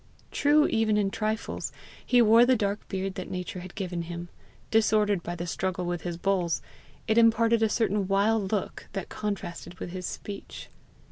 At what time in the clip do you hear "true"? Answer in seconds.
0.31-0.65